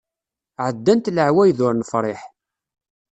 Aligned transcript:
Ɛeddant 0.65 1.11
leɛwayed 1.15 1.59
ur 1.67 1.73
nefṛiḥ. 1.75 2.21